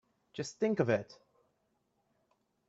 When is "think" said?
0.57-0.79